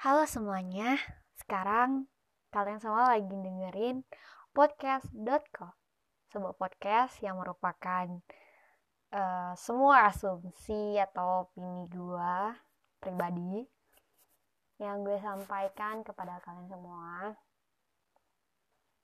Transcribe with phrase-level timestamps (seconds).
[0.00, 0.96] Halo semuanya,
[1.36, 2.08] sekarang
[2.48, 4.00] kalian semua lagi dengerin
[4.56, 5.76] podcast.co
[6.32, 8.08] Sebuah podcast yang merupakan
[9.12, 12.36] uh, semua asumsi atau opini gue
[12.96, 13.68] pribadi
[14.80, 17.36] Yang gue sampaikan kepada kalian semua.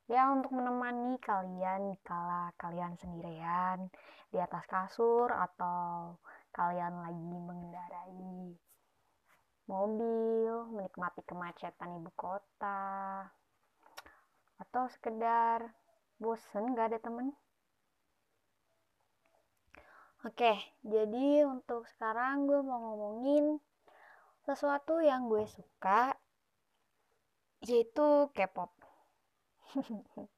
[0.09, 3.93] Ya untuk menemani kalian kala kalian sendirian
[4.33, 6.17] di atas kasur atau
[6.57, 8.57] kalian lagi mengendarai
[9.67, 13.27] mobil, menikmati kemacetan ibu kota,
[14.63, 15.75] atau sekedar
[16.23, 17.35] bosen gak ada temen.
[20.27, 23.63] Oke, jadi untuk sekarang gue mau ngomongin
[24.43, 26.15] sesuatu yang gue suka,
[27.63, 28.75] yaitu K-pop.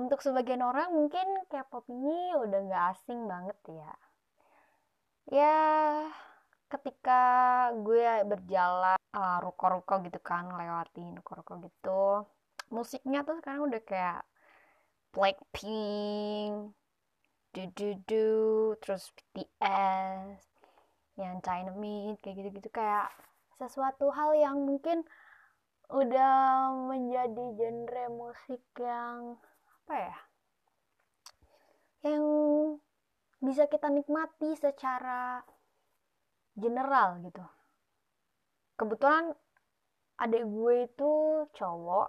[0.00, 3.92] untuk sebagian orang mungkin K-pop ini udah gak asing banget ya.
[5.30, 5.60] Ya,
[6.70, 7.20] ketika
[7.74, 12.02] gue berjalan uh, ruko-ruko gitu kan lewatin ruko-ruko gitu
[12.70, 14.22] musiknya tuh sekarang udah kayak
[15.10, 16.70] Blackpink
[17.50, 18.28] do do do
[18.78, 20.38] terus BTS
[21.18, 21.42] yang
[21.74, 23.10] Mid kayak gitu-gitu kayak
[23.58, 25.02] sesuatu hal yang mungkin
[25.90, 29.34] udah menjadi genre musik yang
[29.82, 30.18] apa ya
[32.06, 32.24] yang
[33.42, 35.42] bisa kita nikmati secara
[36.56, 37.44] general gitu.
[38.78, 39.34] Kebetulan
[40.20, 41.12] adik gue itu
[41.56, 42.08] cowok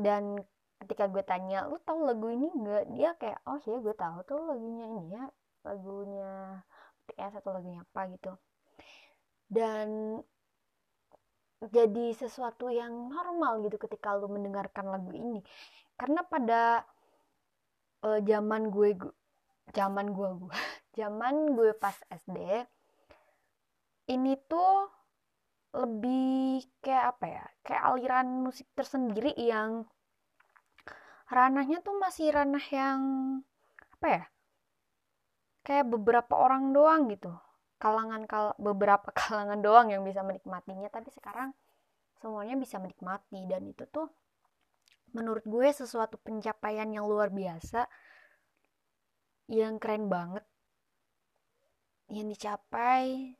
[0.00, 0.40] dan
[0.80, 2.84] ketika gue tanya lu tahu lagu ini nggak?
[2.96, 5.24] Dia kayak oh sih gue tahu tuh lagunya ini ya
[5.64, 6.64] lagunya
[7.04, 8.32] BTS atau lagunya apa gitu.
[9.50, 10.20] Dan
[11.60, 15.44] jadi sesuatu yang normal gitu ketika lu mendengarkan lagu ini.
[16.00, 16.80] Karena pada
[18.04, 18.96] uh, zaman gue
[19.76, 20.54] zaman gue gue
[20.98, 22.64] zaman gue pas SD
[24.10, 24.90] ini tuh
[25.70, 27.44] lebih kayak apa ya?
[27.62, 29.86] Kayak aliran musik tersendiri yang
[31.30, 33.00] ranahnya tuh masih ranah yang
[33.94, 34.24] apa ya?
[35.62, 37.30] Kayak beberapa orang doang gitu.
[37.78, 41.54] Kalangan kal beberapa kalangan doang yang bisa menikmatinya tapi sekarang
[42.18, 43.46] semuanya bisa menikmati.
[43.46, 44.10] Dan itu tuh
[45.14, 47.86] menurut gue sesuatu pencapaian yang luar biasa
[49.50, 50.46] yang keren banget
[52.10, 53.34] yang dicapai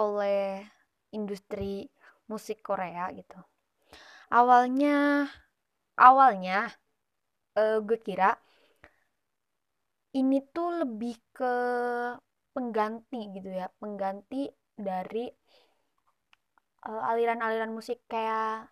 [0.00, 0.64] oleh
[1.12, 1.84] industri
[2.30, 3.38] musik Korea gitu.
[4.32, 5.26] Awalnya
[6.00, 6.70] awalnya
[7.60, 8.30] uh, gue kira
[10.16, 11.54] ini tuh lebih ke
[12.54, 15.30] pengganti gitu ya, pengganti dari
[16.88, 18.66] uh, aliran-aliran musik kayak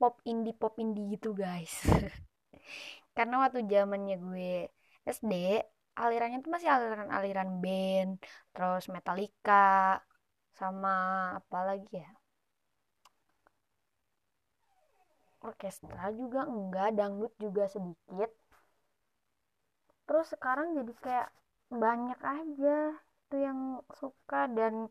[0.00, 1.74] pop indie pop indie gitu guys.
[3.16, 4.50] Karena waktu zamannya gue
[5.06, 5.32] SD,
[6.02, 8.12] alirannya tuh masih aliran-aliran band,
[8.54, 10.00] terus Metallica,
[10.58, 10.94] sama
[11.38, 12.10] apa lagi ya?
[15.40, 18.30] Orkestra juga enggak dangdut juga sedikit.
[20.04, 21.28] Terus sekarang jadi kayak
[21.70, 24.90] banyak aja itu yang suka dan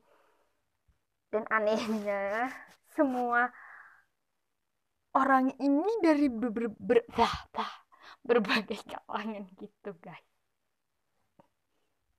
[1.29, 2.49] dan anehnya
[2.95, 3.51] semua
[5.11, 6.99] orang ini dari ber, ber, ber,
[7.51, 7.73] bah,
[8.23, 10.28] berbagai kalangan gitu guys